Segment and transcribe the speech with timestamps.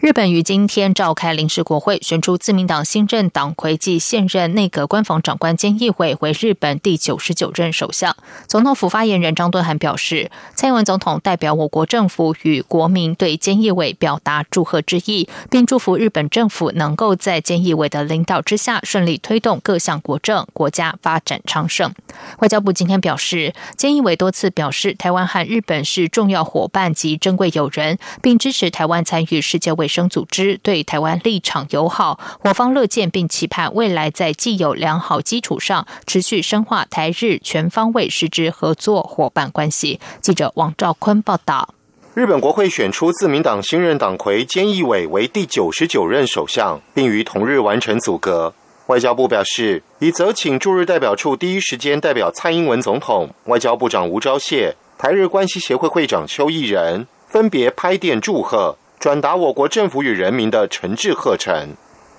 [0.00, 8.16] 日本于今天召开临时国会，选出自民党新任党魁及现任内阁官房长官菅义伟为日本第九十九任首相。
[8.46, 21.92] 总统府发言人张敦涵表示，蔡英文总统代表我国政府与国民对菅义伟表达祝贺之意，并祝福日本政府能够在菅义伟的领导之下顺利推动各项国政，国家发展昌盛。
[22.38, 32.20] 外交部今天表示，菅义伟多次表示，台湾和日本是重要伙伴及珍贵友人，并支持台湾参与世界卫生组织，对台湾立场友好。
[32.42, 39.98] 我方乐见并期盼未来在既有良好基础上，持续深化台日全方位实质合作伙伴关系。
[40.20, 41.74] 记者王兆坤报道。
[42.14, 48.52] 日本国会选出自民党新任党魁菅义伟为第九十九任首相，并于同日完成组阁。
[48.86, 61.76] 外交部表示，已责请驻日代表处第一时间代表蔡英文总统、外交部长吴钊燮、台日关系协会会长邱毅仁分别拍电祝贺，转达我国政府与人民的诚挚贺忱。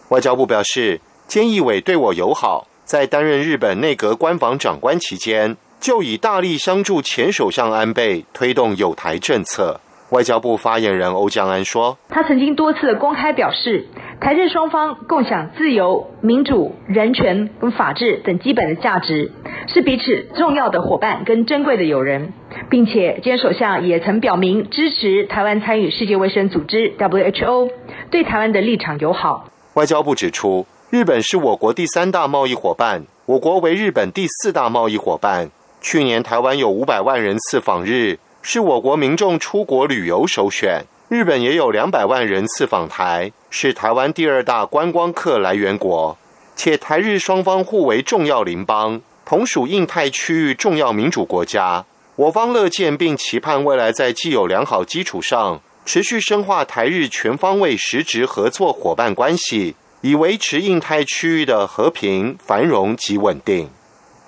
[0.09, 9.81] 外交部表示，菅义伟对我友好，在担任日本内阁官房长官期间，就以大力相助前首相安倍推动有台政策。
[10.11, 13.85] 外交部发言人欧江安说：“他曾经多次公开表示，
[14.21, 19.31] 台日双方共享自由、民主、人权跟法治等基本的价值，
[19.67, 22.33] 是彼此重要的伙伴跟珍贵的友人，
[22.69, 27.71] 并且菅首相也曾表明支持台湾参与世界卫生组织 （WHO），
[28.11, 35.49] 对台湾的立场友好。”外交部指出，日本是我国第三大贸易伙伴，我国为日本第四大贸易伙伴。
[35.79, 38.19] 去年台湾有五百万人次访日。
[38.41, 46.15] 是我国民众出国旅游首选，日本也有两百万人次访台，是台湾第二大观光客来源国，
[46.55, 51.83] 且台日双方互为重要邻邦，同属印太区域重要民主国家。
[52.15, 63.67] 我方乐见并期盼未来在既有良好基础上，持续深化台日全方位实质合作伙伴关系，以维持印太区域的和平、繁荣及稳定。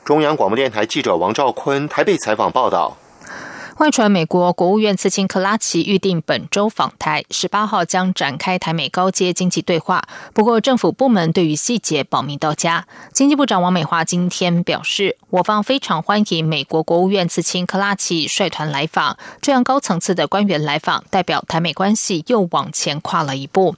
[0.04, 2.98] 中央广播电台记者王兆坤台北采访报道。
[3.78, 10.04] 外传美国国务院次卿克拉奇预定本周访台，十八号将展开台美高阶经济对话。
[10.34, 12.86] 不过，政府部门对于细节保密到家。
[13.14, 23.76] 经济部长王美华今天表示，我方非常欢迎美国国务院次卿克拉奇率团来访，这样高层次的官员来访，代表台美关系又往前跨了一步。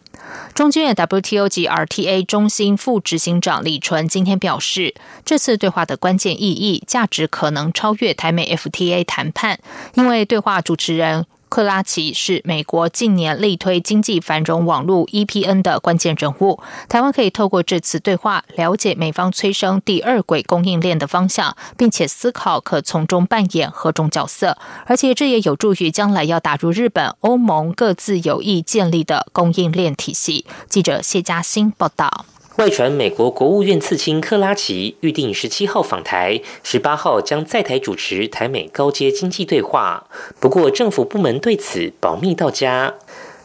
[0.53, 4.94] 中经院 WTO 及 RTA 中心副执行长李纯今天表示，
[5.25, 9.59] 这次对话的关键意义、价值可能超越台美 FTA 谈判。
[9.96, 16.59] 因为对话主持人克拉奇是美国近年力推经济繁荣网络 EPN 的关键人物，
[16.90, 30.47] 台湾可以透过这次对话了解美方催生第二轨供应链的方向，并且思考可从中扮演何种角色，而且这也有助于将来要打入日本、欧盟各自有意建立的供应链体系。
[30.68, 32.25] 记者谢嘉欣报道。
[32.58, 40.06] 外传美国国务院次卿克拉奇预定十七号访台，十八号将在台主持台美高阶经济对话。
[40.40, 42.94] 不过，政府部门对此保密到家。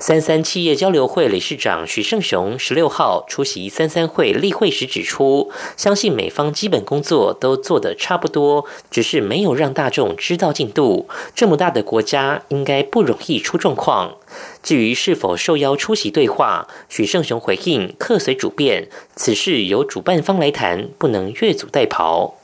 [0.01, 11.09] 三三企业交流会理事长许胜雄十六号出席三三会例会时指出，相信美方基本工作都做得差不多，只是没有让大众知道进度。
[11.35, 14.15] 这么大的国家，应该不容易出状况。
[14.63, 22.35] 至于是否受邀出席对话，许胜雄回应：客随主便，此事由主办方来谈，不能越俎代庖。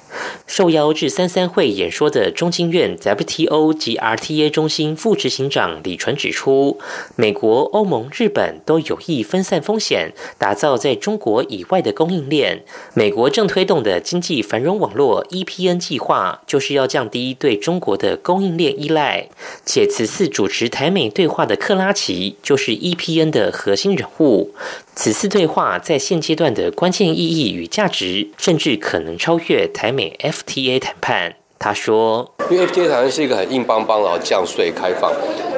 [0.46, 6.78] 受邀至三三会演说的中经院 WTO 及 RTA 中心副执行长李纯指出，
[7.16, 12.62] 美国、欧盟、日本都有意分散风险，打造在中国以外的供应链。
[12.94, 19.28] 美国正推动的经济繁荣网络 EPN 计划，就是要降低对中国的供应链依赖。
[19.64, 24.54] 且此次主持台美对话的克拉奇，就是 EPN 的核心人物。
[24.96, 31.43] 此次对话在现阶段的关键意义与价值，甚至可能超越台美 FTA 谈判。
[31.64, 35.10] 他说：“因为 FTA 谈判是一个很硬邦邦，然后降税开放。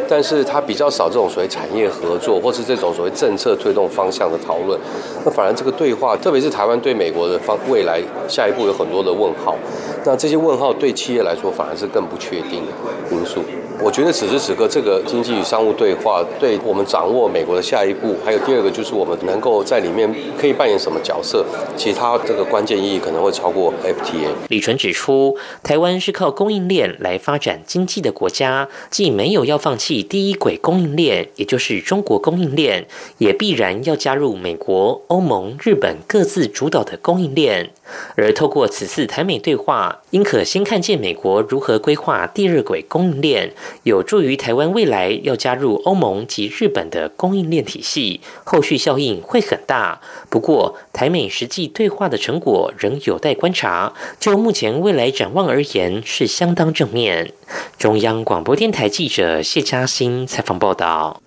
[0.08, 4.79] 但是它比较少这种所谓产业合作，或是这种所谓政策推动方向的讨论。
[5.25, 9.56] 那反而这个对话，特别是台湾对美国的方未来下一步有很多的问号。
[10.05, 12.73] 那这些问号对企业来说反而是更不确定的
[13.11, 13.41] 因素。
[13.82, 20.09] 我觉得此时此刻，这个经济与商务对话，对我们掌握美国的下一步，还有第二个就是我们能够在里面
[20.41, 21.44] 可以扮演什么角色，
[21.76, 24.29] 其他这个关键意义可能会超过 FTA。
[24.49, 32.87] 李纯指出，台湾是靠供应链来发展经济的国家，既没有要放弃第一轨供应链，也就是中国供应链，
[33.19, 37.70] 也必然要加入美国、欧盟、日本各自主导的供应链。
[38.16, 43.52] 而透过此次台美对话，应可先看见美国如何规划第二轨供应链。
[43.84, 50.00] 有助于台湾未来要加入欧盟及日本的供应链体系，后续效应会很大。
[50.28, 53.93] 不过，台美实际对话的成果仍有待观察。
[54.19, 57.34] 就目前未来展望而言，是相当正面。
[57.76, 61.20] 中央广播电台记者谢嘉欣采访报道。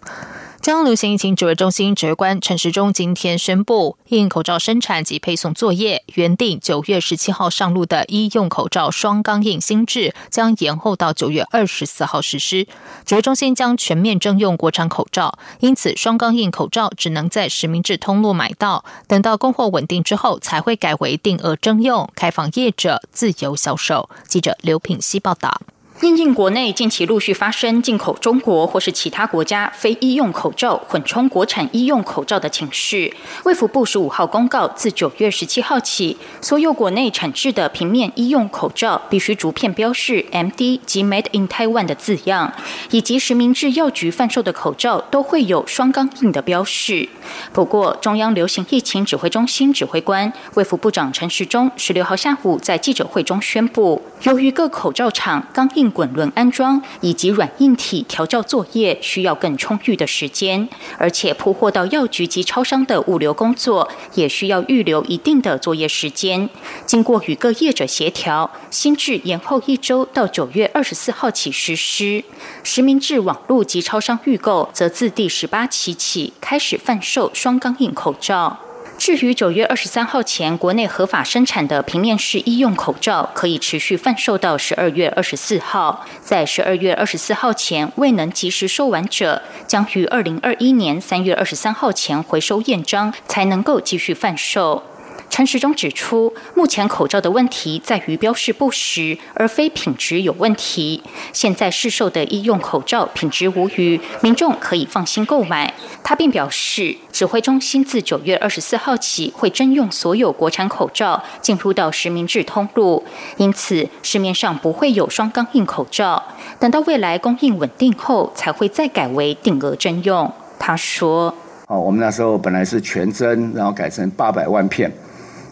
[0.61, 12.67] 中央流行疫情指挥中心指挥官陈时中今天宣布，应口罩生产及配送作业原定九月十七号上路的医用口罩双钢印新制，将延后到九月二十四号实施。
[13.05, 24.09] 指挥中心将全面征用国产口罩，因此双钢印口罩只能在实名制通路买到，等到供货稳定之后，才会改为定额征用，开放业者自由销售。
[24.27, 25.61] 记者刘品希报道。
[26.01, 33.13] 因应国内近期陆续发生进口中国或是其他国家非医用口罩混充国产医用口罩的情势，
[33.43, 42.53] 卫福部十五号公告，自九月十七号起，所有国内产制的平面医用口罩必须逐片标示 “MD” 及 “Made in Taiwan” 的字样，
[42.91, 47.09] 以及实名制药局贩售的口罩都会有双钢印的标示。
[47.51, 66.49] 不过，中央流行疫情指挥中心指挥官卫福部长陈时中十六号下午在记者会中宣布，由于各口罩厂钢印滚轮安装以及软硬体调教作业需要更充裕的时间，而且铺货到药局及超商的物流工作也需要预留一定的作业时间。
[66.85, 72.23] 经过与各业者协调，新制延后一周到九月二十四号起实施。
[72.63, 78.68] 实名制网络及超商预购则自第十八期起开始贩售双钢印口罩。
[78.99, 86.05] 至于九月二十三号前国内合法生产的平面式医用口罩，可以持续贩售到十二月二十四号。
[86.21, 94.83] 在十二月二十四号前未能及时收完者，将于二零二一年三月二十三号前回收验章，才能够继续贩售。
[95.29, 101.01] 陈时中指出，目前口罩的问题在于标示不实，而非品质有问题。
[101.31, 105.73] 现在市售的医用口罩品质无虞，民众可以放心购买。
[106.03, 113.05] 他并表示，指挥中心自九月二十四号起会征用所有国产口罩进入到实名制通路，
[113.37, 116.21] 因此市面上不会有双钢印口罩。
[116.59, 120.29] 等到未来供应稳定后，才会再改为定额征用。
[120.57, 121.33] 他说
[121.67, 124.91] ：“哦，我们那时候本来是全征，然后改成八百万片。”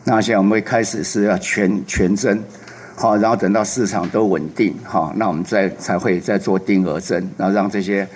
[0.10, 2.42] 那现在我们会开始是要全全针，
[2.96, 8.08] 好，然后等到市场都稳定，好，那我们再才会再做定额针，然后让这些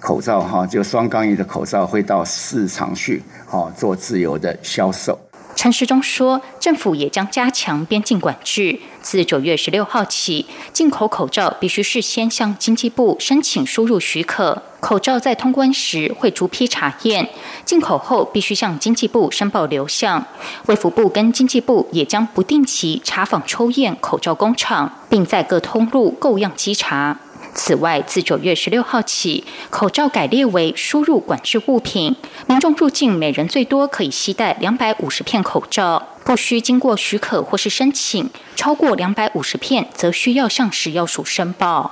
[0.00, 5.18] 口罩哈，就双钢印的口罩会到市场去，好做自由的销售。
[5.56, 8.78] 陈时中说，政府也将加强边境管制。
[9.00, 17.28] 自九月十六号起，进口口罩必须事先向经济部申请输入许可，口罩在通关时会逐批查验，
[17.64, 20.24] 进口后必须向经济部申报流向。
[20.66, 27.18] 卫福部跟经济部也将不定期查访抽验口罩工厂，并在各通路购样稽查。
[27.54, 32.14] 此外，自九月十六号起，口罩改列为输入管制物品，
[32.46, 38.28] 民众入境每人最多可以携带两百五十片口罩，不需经过许可或是申请。
[38.56, 41.90] 超过两百五十片，则需要向食药署申报。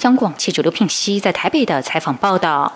[0.00, 2.72] 央广记者刘品熙在台北的采访报道。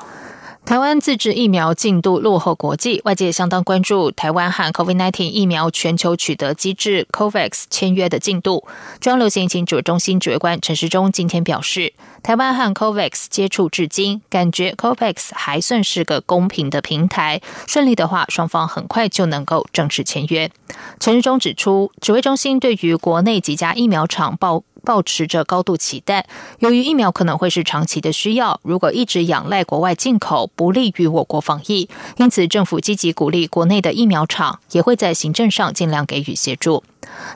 [0.66, 8.66] 台湾自制疫苗进度落后国际，外界相当关注台湾和 COVID-19 疫苗全球取得机制 COVAX 签约的进度。
[8.98, 20.50] 中央流行疫情指挥中心指挥官陈时中今天表示，台湾和 COVAX 接触至今，感觉 COVAX 还算是个公平的平台，顺利的话，双方很快就能够正式签约。
[20.98, 24.64] 陈时中指出，指挥中心对于国内几家疫苗厂报。
[24.86, 26.26] 保持着高度期待。
[26.60, 31.88] 由于疫苗可能会是长期的需要，如果一直仰赖国外进口，不利于我国防疫。
[32.16, 36.84] 因此，政府积极鼓励国内的疫苗厂，也会在行政上尽量给予协助。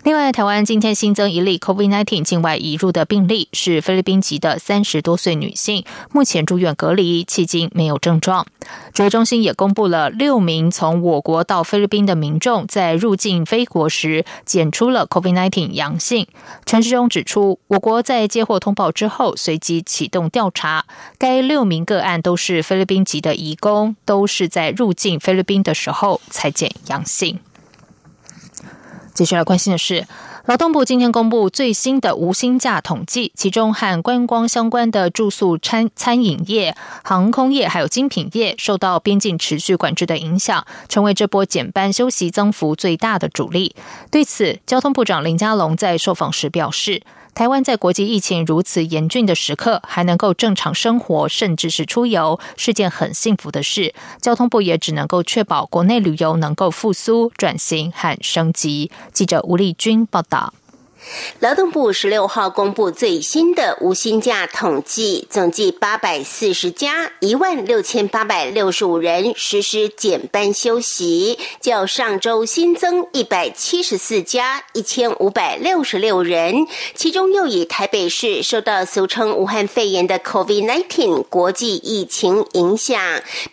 [0.03, 8.47] 另外，台湾今天新增一例 COVID-19 境外移入的病例，是菲律宾籍的三十多岁女性，目前住院隔离，迄今没有症状。
[8.95, 16.27] 指挥中心也公布了六名从我国到菲律宾的民众在入境菲国时检出了 COVID-19 阳性。
[16.65, 20.87] 陈时中指出，我国在接获通报之后，随即启动调查。
[21.19, 27.39] 该六名个案都是菲律宾籍的移工，都是在入境菲律宾的时候才检阳性。
[29.21, 30.07] 接下来关心的是。
[30.47, 36.75] 劳动部今天公布最新的无薪假统计，其中和观光相关的住宿、餐餐饮业、
[37.05, 43.77] 航空业还有精品业，受到边境持续管制的影响，成为这波减班休息增幅最大的主力。
[44.11, 47.03] 对此，交通部长林佳龙在受访时表示。
[47.35, 53.95] 台湾在国际疫情如此严峻的时刻，还能够正常生活，甚至是出游，是件很幸福的事。
[54.21, 58.91] 交通部也只能够确保国内旅游能够复苏、转型和升级。
[59.13, 60.53] 记者吴丽君报道。
[61.39, 76.67] 劳动部十六号公布最新的无薪假统计，总计八百四十家，一万六千八百六十五人实施减班休息，较上周新增一百七十四家，一千五百六十六人。
[76.95, 83.01] 其中又以台北市受到俗称武汉肺炎的 COVID-19 国际疫情影响，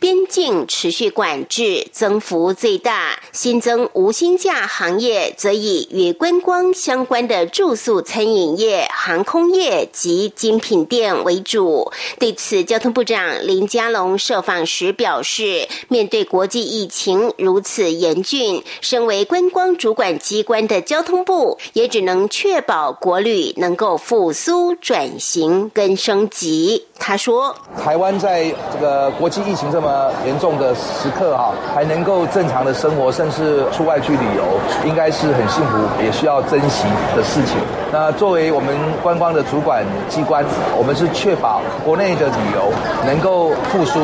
[0.02, 3.18] 边境持续管制，增幅最大。
[3.32, 7.37] 新增无薪假行业则以与观光相关的。
[7.46, 11.92] 住宿、餐饮业、航空业及精品店为主。
[12.20, 26.86] 对此，交通部长林佳龙受访时表示，面对国际疫情如此严峻，身为观光主管机关的交通部，也只能确保国旅能够复苏、转型跟升级。
[27.00, 34.44] 他说：“台湾在这个国际疫情这么严重的时刻，哈，还能够正常的生活，甚至出外去旅游，
[34.86, 37.58] 应该是很幸福，也需要珍惜的事情。
[37.92, 40.44] 那作为我们观光的主管机关，
[40.78, 42.72] 我们是确保国内的旅游
[43.06, 44.00] 能够复苏，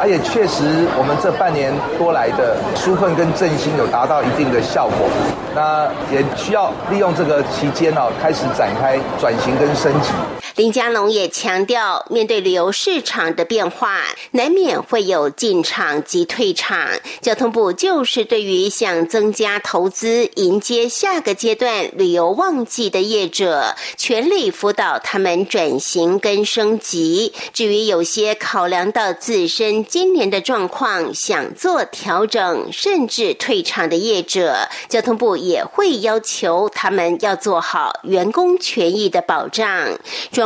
[0.00, 0.64] 而且确实
[0.98, 5.08] 我们这半年多来的纾困跟振兴有达到一定的效果。
[5.54, 10.10] 那也需要利用这个期间哦，开始展开转型跟升级。”
[10.56, 16.90] 林佳龙也强调，面对旅游市场的变化，难免会有进场及退场。
[17.20, 27.32] 交通部就是对于想增加投资、迎接下个阶段旅游旺季的业者，全力辅导他们转型跟升级。
[27.52, 39.98] 至于有些考量到自身今年的状况，想做调整甚至退场的业者，交通部也会要求他们要做好员工权益的保障。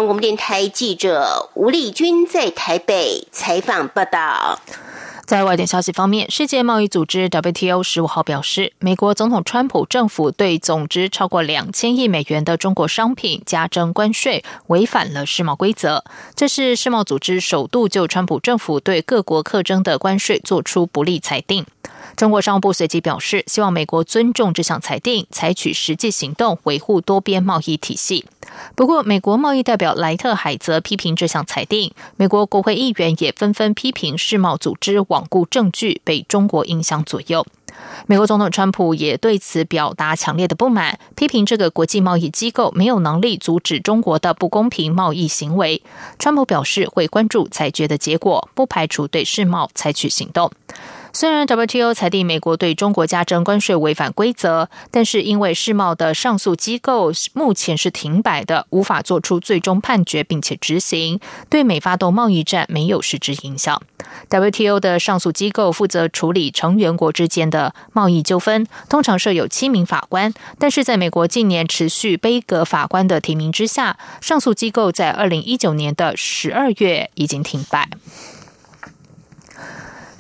[0.07, 4.61] 央电台记者吴丽君在台北采访报道。
[5.27, 16.03] 在外电消息方面，世界贸易组织 WTO 十五号表示，美国总统川普政府对总值超过两千亿美元的中国商品加征关税，违反了世贸规则。
[16.35, 21.67] 这是世贸组织首度就川普政府对各国课征的关税做出不利裁定。
[22.19, 28.25] 中国商务部随即表示，希望美国尊重这项裁定，采取实际行动维护多边贸易体系。
[28.75, 31.93] 不过，美国贸易代表莱特海则批评这项裁定。
[32.17, 37.47] 美国国会议员也纷纷批评世贸组织罔顾证据，被中国影响左右。
[38.09, 45.81] 美国总统川普也对此表达强烈的不满，批评这个国际贸易机构没有能力阻止中国的不公平贸易行为。
[46.19, 50.51] 川普表示会关注裁决的结果，不排除对世贸采取行动。
[51.19, 61.19] 虽然 WTO 裁定美国对中国加征关税违反规则，但是因为世贸的上诉机构目前是停摆的，无法做出最终判决并且执行，
[61.51, 63.83] 对美发动贸易战没有实质影响。
[64.31, 77.89] WTO 的上诉机构负责处理成员国之间的贸易纠纷，通常设有七名法官，但是在美国近年持续杯葛法官的提名之下，上诉机构在二零一九年的十二月已经停摆。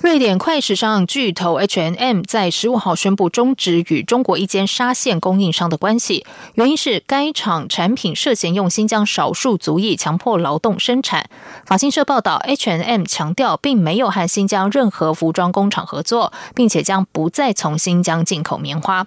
[0.00, 6.24] 瑞典快时尚巨头 H&M 在十五号宣布终止与中国一间纱线供应商的关系，
[6.54, 11.28] 原因是该厂产品涉嫌用新疆少数族裔强迫劳动生产。
[11.66, 19.04] 法新社报道，H&M 强调并没有和新疆任何服装工厂合作，并且将不再从新疆进口棉花。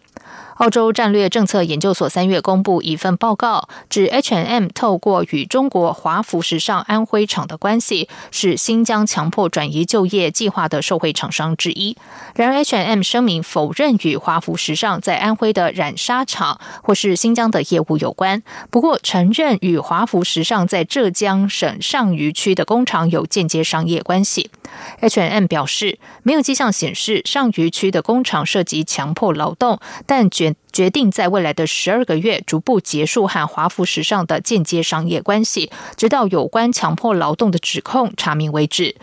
[0.62, 11.98] 澳洲战略政策研究所三月公布一份报告，指 H&M 透过与中国华服时尚安徽厂的关系，是新疆强迫转移就业计划的受惠厂商之一。
[12.36, 24.52] 然而，H&M 声明否认与华服时尚在安徽的染纱厂或是新疆的业务有关，不过承认与华服时尚在浙江省上虞区的工厂有间接商业关系。
[25.00, 38.96] H&M 表示，没有迹象显示上虞区的工厂涉及强迫劳动，但觉决定在未来的十二个月逐步结束和华服时尚的间接商业关系，直到有关强迫劳动的指控查明为止。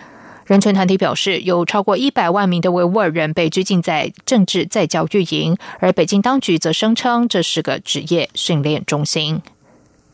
[0.47, 9.43] 人权团体表示，有超过一百万名的维吾尔人被拘禁在政治在教育营，而北京当局则声称这是个职业训练中心。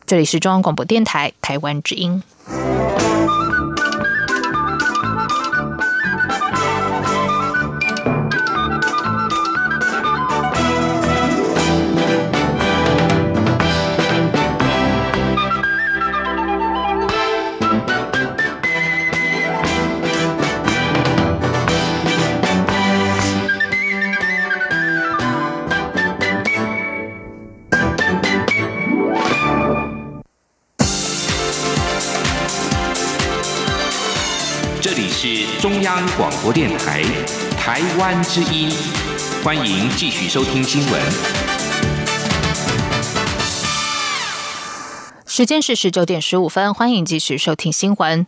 [0.05, 2.21] 这里是中央广播电台台湾之音。
[35.27, 37.01] 是中央广播电台，
[37.57, 38.69] 台湾之音，
[39.43, 41.01] 欢迎继续收听新闻。
[45.25, 48.27] 时间是十九点十五分，欢迎继续收听新闻。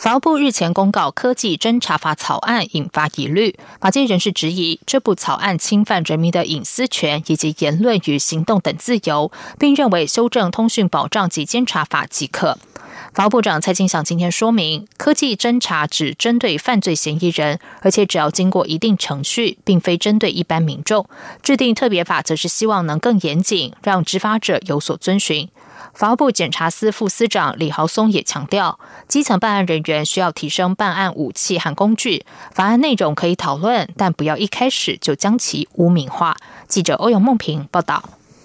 [0.00, 9.30] 法务部日前公告科技侦查法草案引发疑虑，法界人士质疑这部草案侵犯人民的隐私权以及言论与行动等自由，
[9.60, 12.58] 并认为修正通讯保障及监察法即可。
[13.14, 21.06] 法务部长蔡清祥今天说明，科技侦查只针对犯罪嫌疑人，而且只要经过一定程序，并非针对一般民众。
[21.42, 25.46] 制定特别法，则是希望能更严谨，让执法者有所遵循。
[25.92, 32.24] 法务部检察司副司长李豪松也强调，基层办案人员需要提升办案武器和工具。
[32.54, 36.34] 法案内容可以讨论，但不要一开始就将其污名化。
[36.66, 38.02] 记者欧阳梦平报道。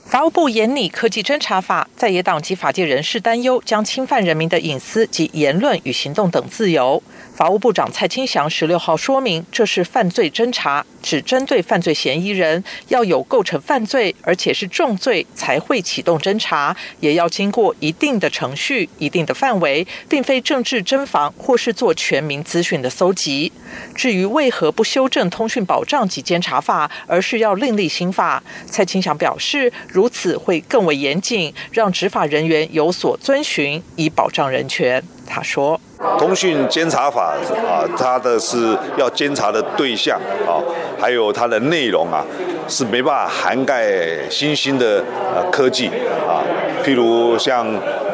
[0.07, 7.03] 法务部严拟科技侦查法，在野党及法界人士担忧将侵犯人民的隐私及言论与行动等自由。
[7.35, 10.85] 法务部长蔡清祥十六号说明，这是犯罪侦查。
[11.03, 23.51] 只针对犯罪嫌疑人，要有构成犯罪，而且是重罪才会启动侦查，也要经过一定的程序、一定的范围，并非政治侦防或是做全民资讯的搜集。
[23.93, 35.03] 至于为何不修正通讯保障及监察法，而是要另立新法，蔡清祥表示，如此会更为严谨，让执法人员有所遵循，以保障人权。
[35.25, 35.81] 他说
[36.19, 37.35] ：“通讯监察法
[37.65, 40.61] 啊，它的是要监察的对象啊，
[41.01, 42.23] 还有它的内容啊，
[42.67, 45.03] 是没办法涵盖新兴的
[45.35, 45.87] 呃科技
[46.29, 46.45] 啊，
[46.85, 47.65] 譬如像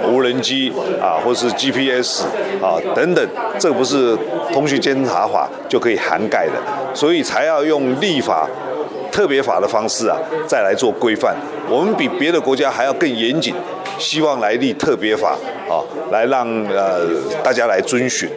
[0.07, 0.71] 无人机
[1.01, 2.23] 啊，或是 GPS
[2.61, 4.17] 啊等等，这不是
[4.53, 6.53] 通讯监察法就可以涵盖的，
[6.93, 8.47] 所以才要用立法
[9.13, 10.17] 特别法的方式啊，
[10.47, 11.35] 再来做规范。
[11.69, 13.53] 我们比别的国家还要更严谨。”
[13.99, 15.37] 希望来立特别法
[15.69, 15.77] 啊，
[16.11, 17.07] 来让呃
[17.43, 18.27] 大家来遵循。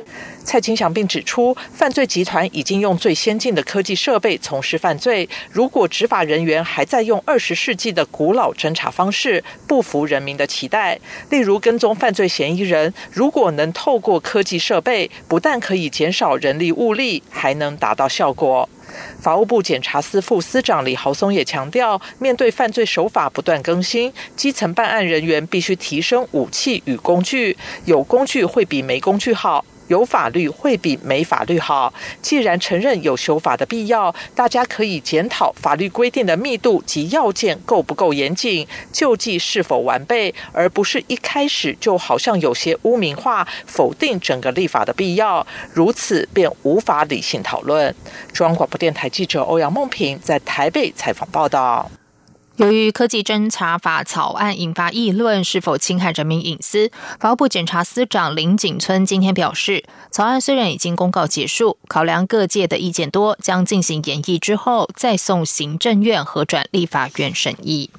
[0.45, 5.27] 蔡清祥并指出，犯罪集团已经用最先进的科技设备从事犯罪。
[5.51, 11.01] 如果执法人员还在用二十世纪的古老侦查方式，不符人民的期待。
[11.31, 18.69] 例如，跟踪犯罪嫌疑人，如果能透过科技设备，不但可以减少人力物力，还能达到效果。
[19.21, 29.65] 法务部检察司副司长李豪松也强调，面对犯罪手法不断更新，基层办案人员必须提升武器与工具，有工具会比没工具好。
[29.89, 31.93] 有法律会比没法律好。
[32.21, 47.95] 既然承认有修法的必要，大家可以检讨法律规定的密度及要件够不够严谨，救济是否完备，而不是一开始就好像有些污名化、否定整个立法的必要，如此便无法理性讨论。
[48.33, 51.91] 中央广播电台记者欧阳梦平在台北采访报道。
[52.57, 56.91] 由于科技侦查法草案引发议论，是否侵害人民隐私？
[57.21, 67.91] 法务部检察司长林景村今天表示，草案虽然已经公告结束，考量各界的意见多，将进行研议之后，再送行政院核转立法院审议。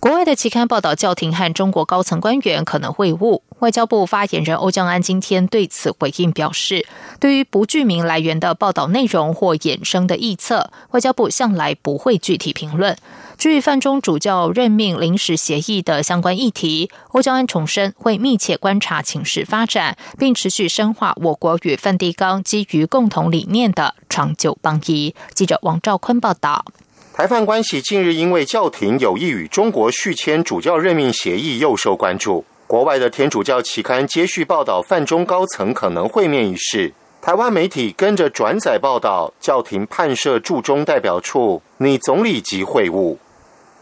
[0.00, 3.42] 国外的期刊报道，教廷和中国高层官员可能会晤。
[3.58, 6.86] 外交部发言人欧江安今天对此回应表示，
[7.20, 12.96] 对于不具名来源的报道内容或衍生的臆测，外交部向来不会具体评论。
[13.36, 25.14] 至于范中主教任命临时协议的相关议题，欧江安重申会密切观察情势发展，并持续深化我国与梵蒂冈基于共同理念的长久邦谊。
[25.34, 26.64] 记者王兆坤报道。
[27.20, 32.42] 台范关系近日因为教廷有意与中国续签主教任命协议，又受关注。
[32.66, 43.18] 国外的天主教期刊接续报道范中高层可能会面一事，台湾媒体跟着转载报道，教廷判设驻中代表处拟总理级会晤。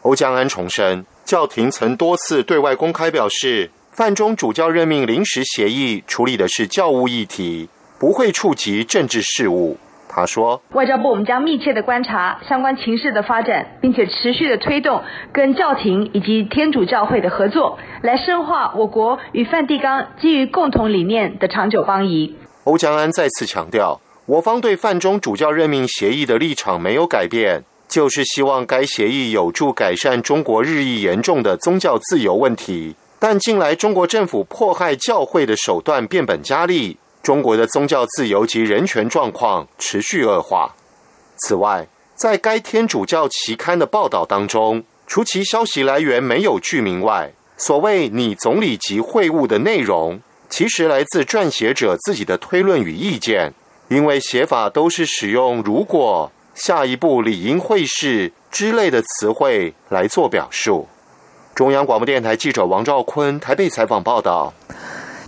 [0.03, 7.69] 欧江安重申，教廷曾多次对外公开表示，范中主教任命临时协议处理的是教务议题，
[8.01, 9.79] 不会触及政治事务。
[10.09, 32.95] 他说：“外交部我们将密切的观察相关情势的发展，并且持续的推动跟教廷以及天主教会的合作，来深化我国与梵蒂冈基于共同理念的长久邦谊。”欧江安再次强调，我方对梵中主教任命协议的立场没有改变，就是希望该协议有助改善中国日益严重的宗教自由问题。
[33.21, 36.99] 但近来中国政府迫害教会的手段变本加厉。
[37.23, 40.75] 中国的宗教自由及人权状况持续恶化。
[41.39, 53.53] 此外，在该天主教期刊的报道当中，除其消息来源没有具名外，所谓“拟总理级会晤”的内容，其实来自撰写者自己的推论与意见，
[53.89, 60.89] 因为写法都是使用“如果”“下一步理应会是”之类的词汇来做表述。
[61.55, 64.53] 中央广播电台记者王兆坤台北采访报道。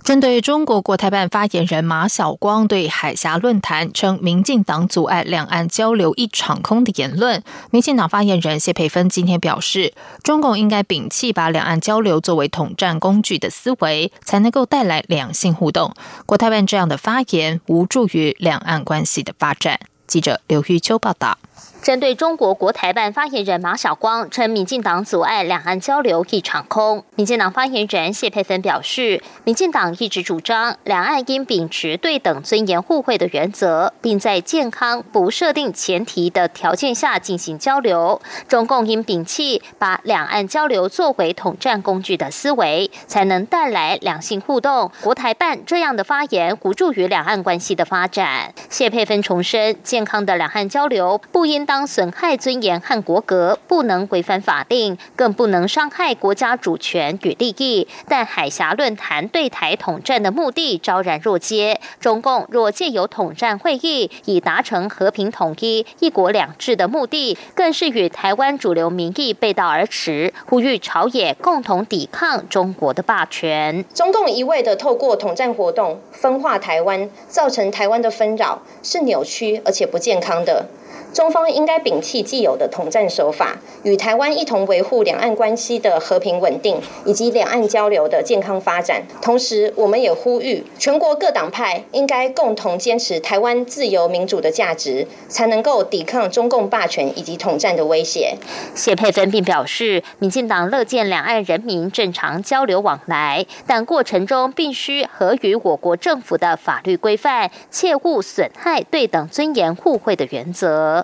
[0.03, 15.93] 针对中国国台办发言人马晓光对海峡论坛称民进党阻碍两岸交流一场空的言论，民进党发言人谢佩芬今天表示，中共应该摒弃把两岸交流作为统战工具的思维，才能够带来两性互动。
[16.25, 19.79] 国台办这样的发言无助于两岸关系的发展。
[20.07, 21.37] 记者刘玉秋报道。
[21.81, 38.21] 针对中国国台办发言人马晓光称民进党阻碍两岸交流一场空，民进党发言人谢佩芬表示，民进党一直主张两岸应秉持对等、尊严、互惠的原则，并在健康、不设定前提的条件下进行交流。
[38.47, 44.91] 中共应摒弃把两岸交流作为统战工具的思维，才能带来两性互动。
[45.01, 48.53] 国台办这样的发言无助于两岸关系的发展。
[48.69, 51.65] 谢佩芬重申，健康的两岸交流不应。
[51.71, 57.87] 当损害尊严和国格，不能违反法定，更不能伤害国家主权与利益。
[58.09, 61.79] 但海峡论坛对台统战的目的昭然若揭。
[62.01, 70.33] 中共若借由统战会议以达成和平统一、一国两制的目的，更是与台湾主流民意背道而驰。
[70.45, 73.85] 呼吁朝野共同抵抗中国的霸权。
[73.93, 80.65] 中共一味的透过统战活动分化台湾，造成台湾的纷扰，是扭曲而且不健康的。
[81.13, 89.03] 中方应该摒弃既有的统战手法，与台湾一同维护两岸关系的和平稳定以及两岸交流的健康发展。
[89.21, 98.37] 同时，我们也呼吁全国各党派应该共同坚持台湾自由民主的价值，才能够抵抗中共霸权以及统战的威胁。
[98.73, 111.00] 谢佩芬并表示，民进党乐见两岸人民正常交流往来，但过程中必须合于我国政府的法律规范，切勿损害对等、尊严、互惠的原则。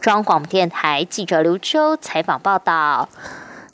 [0.00, 3.08] 中央广播电台记者刘洲采访报道。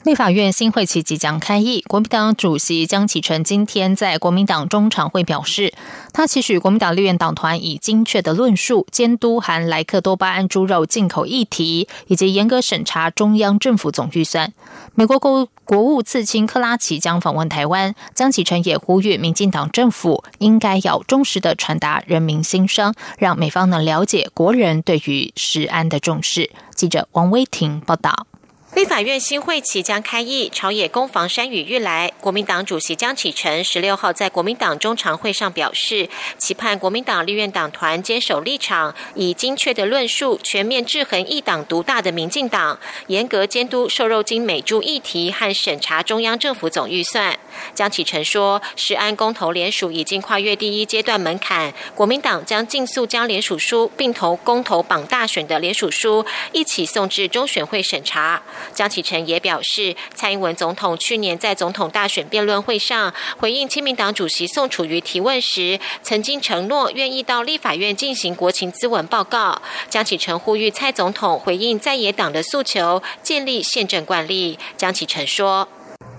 [0.03, 5.73] 立法院新会期即将开议，国民党主席江启臣今天在国民党中常会表示，
[6.11, 14.51] 他期许国民党立院党团以精确的论述监督含莱克多巴胺猪肉进口议题，以及严格审查中央政府总预算。
[14.93, 26.51] 美国国国务次卿克拉奇将访问台湾，江启臣也呼吁民进党政府应该要忠实的传达人民心声，让美方能了解国人对于食安的重视。
[26.75, 28.27] 记者王威婷报道。
[28.75, 32.11] 立法院新会期将开议，朝野攻防山雨欲来。
[32.19, 36.09] 国民党主席江启臣十六号在国民党中常会上表示，
[36.39, 47.37] 期盼国民党立院党团坚守立场，以精确的论述全面制衡一党独大的民进党，严格监督瘦肉精美猪议题和审查中央政府总预算。
[47.75, 58.41] 江启臣说，石安公投联署已经跨越第一阶段门槛，国民党将尽速将联署书并投公投榜大选的联署书一起送至中选会审查。
[58.73, 69.61] 江启臣也表示，蔡英文总统去年在总统大选辩论会上回应亲民党主席宋楚瑜提问时，曾经承诺愿意到立法院进行国情咨文报告。
[69.89, 74.57] 江启臣呼吁蔡总统回应在野党的诉求，建立宪政惯例。
[74.77, 75.67] 江启臣说：“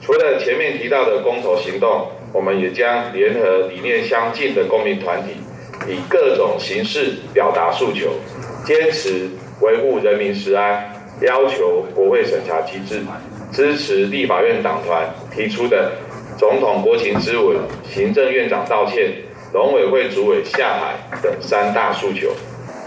[0.01, 5.35] 除了前面提到的公投行动，我们也将联合理念相近的公民团体，
[5.89, 8.13] 以各种形式表达诉求，
[8.65, 9.31] 坚持
[9.61, 13.03] 维护人民食安。”要求国会审查机制
[13.53, 15.93] 支持立法院党团提出的
[16.37, 17.57] 总统国情咨文、
[17.89, 19.13] 行政院长道歉、
[19.53, 22.31] 农委会主委下海等三大诉求。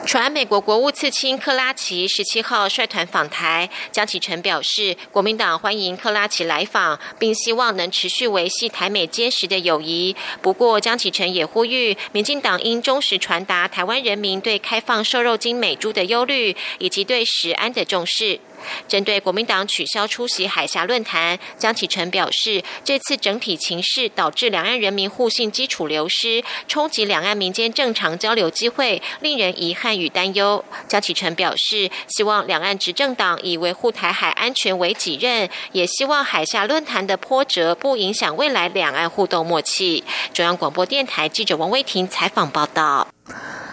[0.07, 10.15] 传美国国务次卿克拉奇十七号率团访台，江启臣表示，国民党欢迎克拉奇来访，并希望能持续维系台美坚实的友谊。
[10.41, 18.39] 不过，江启臣也呼吁，民进党应忠实传达台湾人民对开放瘦肉精美猪的忧虑，以及对食安的重视。
[18.87, 30.63] 针对国民党取消出席海峡论坛，江启臣表示，这次整体情势导致两岸人民互信基础流失，冲击两岸民间正常交流机会，令人遗憾与担忧。
[30.87, 40.03] 江启臣表示，希望两岸执政党以维护台海安全为己任，也希望海峡论坛的波折不影响未来两岸互动默契。
[40.33, 43.07] 中央广播电台记者王威婷采访报道。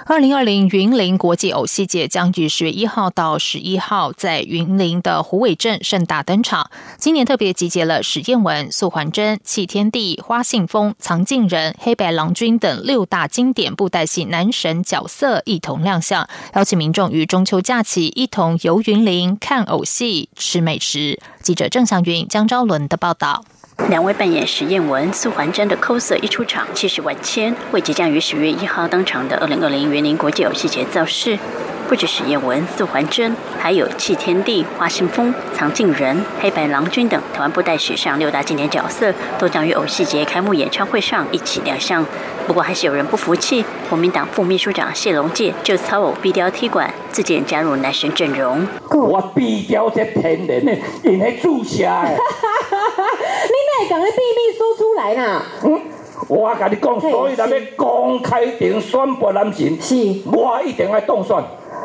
[0.06, 6.70] 二零二零云林国际偶戏节将于十月一号到十一号在云林的虎尾镇盛大登场。
[6.98, 21.18] 今年特别集结了史艳文、素环真、弃天地、花信风、藏镜人、黑白郎君等六大经典布袋戏男神角色一同亮相，邀请民众于中秋假期一同游云林看偶戏、吃美食。
[21.40, 23.42] 记者郑祥云、江昭伦的报道。
[23.88, 31.38] 两位扮演石燕文、苏环珍的 coser 一出场，气势万千，为即将于十月一号登场的二零二零园林国际游戏节造势。
[31.88, 42.04] 不止史艳文、素环真，还有弃天地、花信风、藏镜人、黑白郎君等台湾布袋史上六大经典角色，都将于偶戏节开幕演唱会上一起亮相。
[42.46, 48.66] 不过，还是有人不服气，国民党副秘书长谢龙介就操偶壁雕踢馆，自荐加入男神阵容。
[48.90, 52.10] 我壁雕这天然的，用来注下的。
[52.10, 55.42] 你哪会讲个秘密说出来呢？
[55.64, 55.80] 嗯，
[56.28, 59.94] 我跟你讲，所以咱要公开顶宣布男神，是，
[60.30, 61.36] 我一定要当选。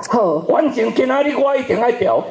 [0.07, 2.23] 好，反正今仔日我一定要调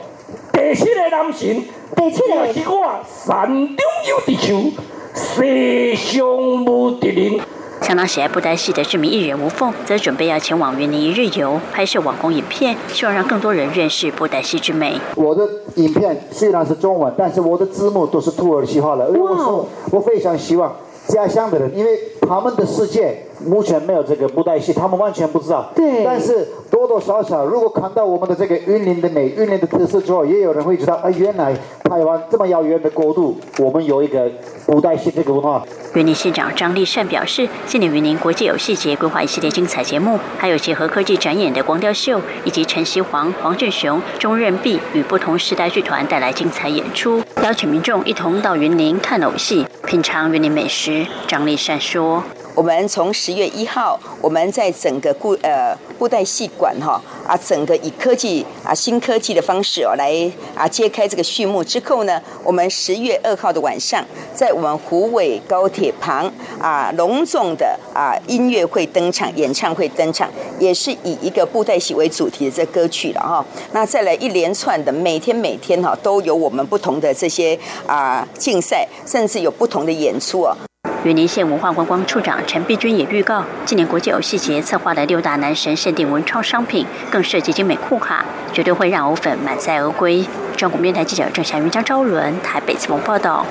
[0.53, 1.63] 第七个男神，
[1.95, 3.77] 第七个是我山中
[4.09, 4.71] 有地球，
[5.15, 6.27] 世上
[6.65, 7.41] 无敌人。
[7.83, 14.99] 相当喜爱布袋戏的知名艺人吴凤，则准备要前往云林一日游，拍摄网红影片，希望让更多人认识布袋戏之美。
[15.15, 19.07] 我的影片虽然是中文，但是我的字幕都是土耳其话的。
[19.11, 20.75] 我我非常希望
[21.07, 23.25] 家乡的人，因为他们的世界。
[23.45, 25.71] 目前没有这个布袋戏，他们完全不知道。
[25.75, 26.05] 对。
[26.05, 34.31] 但是多多少少，如果看到我们的这个云林的美、云林的特色之后，也有人会知道，啊，原来台湾这么遥远的国度，我们有一个
[34.67, 35.63] 布袋戏这个文化。
[35.95, 51.07] 云林县长张立善表示，今年云林国际游戏节规划一系列精彩节目，还有结合科技展演的光雕秀，以及陈锡煌、黄俊雄、钟任弼与不同时代剧团带来精彩演出，邀请民众一同到云林看偶戏，品尝云林美食。
[51.27, 52.23] 张立善说。
[52.59, 66.29] 我们从十月一号，我们在整个布呃布袋戏馆哈啊，整个以科技啊新科技的方式哦来啊揭开这个序幕之后呢，我们十月二号的晚上，在我们虎尾高铁旁
[66.61, 73.47] 啊隆重的啊音乐会登场，演唱会登场，也是以一个布袋戏为主题的这歌曲了哈。
[73.71, 80.57] 那再来一连串的每天每天哈都有我们不同的这些啊竞赛，甚至有不同的演出哦。
[81.05, 90.27] 云林县文化观光处长陈碧君也预告，今年国际游戏节策划的六大男神限定文创商品，更设计精美酷卡，绝对会让藕粉满载而归。
[90.57, 93.47] 中国面台记者郑祥云、张昭伦台北采访报道。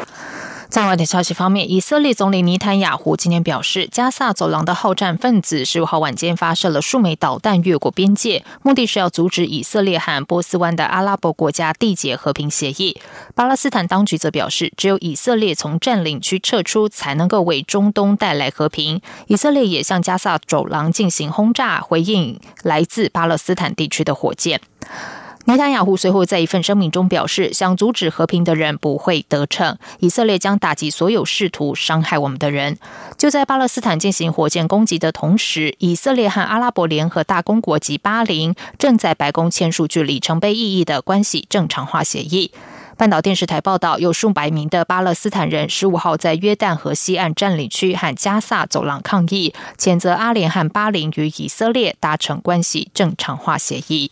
[0.70, 13.00] 在外的消息方面，以色列总理尼坦雅胡今天表示，加萨走廊的好战分子十五号晚间发射了数枚导弹越过边界，目的是要阻止以色列和波斯湾的阿拉伯国家缔结和平协议。
[13.34, 19.02] 巴勒斯坦当局则表示，只有以色列从占领区撤出，才能够为中东带来和平。
[19.28, 24.60] 以色列也向加萨走廊进行轰炸，回应来自巴勒斯坦地区的火箭。
[25.50, 32.78] 尼塔雅胡随后在一份声明中表示，想阻止和平的人不会得逞，以色列将打击所有试图伤害我们的人。
[33.18, 42.52] 就在巴勒斯坦进行火箭攻击的同时，以色列和阿拉伯联合大公国及巴林正在白宫签署具里程碑意义的关系正常化协议。
[42.98, 54.12] 半岛电视台报道，有数百名的巴勒斯坦人十五号在约旦河西岸占领区和加萨走廊抗议，谴责阿联和巴林与以色列达成关系正常化协议。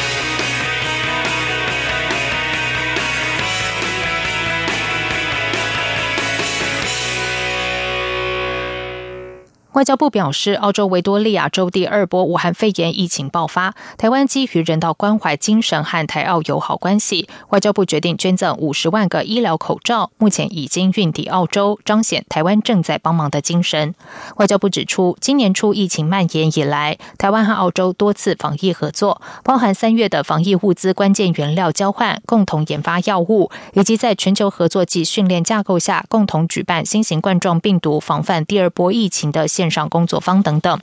[9.73, 23.95] 外交部表示，澳洲维多利亚州第二波武汉肺炎疫情爆发，台湾基于人道关怀精神和台澳友好关系，外交部决定捐赠五十万个医疗口罩，目前已经运抵澳洲，彰显台湾正在帮忙的精神。
[24.35, 39.47] 外交部指出，今年初疫情蔓延以来，台湾和澳洲多次防疫合作，包含三月的防疫物资关键原料交换、共同研发药物，以及在全球合作及训练架构下共同举办新型冠状病毒防范第二波疫情的。
[39.61, 40.79] 线上工作方等等。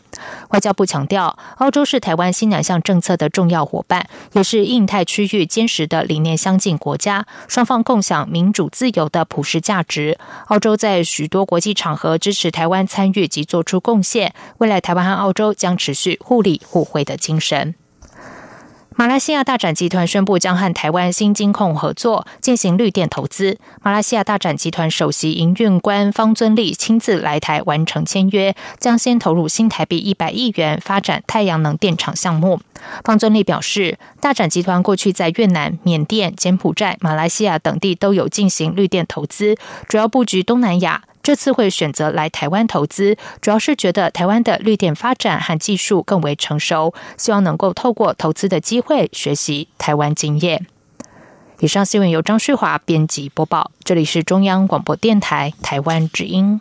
[0.50, 10.16] 外交部强调，澳洲是台湾新两项政策的重要伙伴，也是印太区域坚实的理念相近国家，双方共享民主自由的普世价值。
[10.46, 17.74] 澳洲在许多国际场合支持台湾参与及做出贡献，未来台湾和澳洲将持续互利互惠的精神。
[18.98, 23.56] 马来西亚大展集团宣布将和台湾新金控合作进行绿电投资。
[23.80, 32.60] 马来西亚大展集团首席营运官方尊利亲自来台完成签约，将先投入新台币一百亿元发展太阳能电厂项目。
[33.04, 39.54] 方尊利表示，大展集团过去在越南、缅甸、柬埔寨、马来西亚等地都有进行绿电投资，
[39.88, 41.04] 主要布局东南亚。
[41.22, 50.66] 这次会选择来台湾投资，主要是觉得台湾的绿电发展和技术更为成熟，希望能够透过投资的机会学习台湾经验。
[51.60, 56.60] 以上新闻由张旭华编辑播报，这里是中央广播电台台湾之音。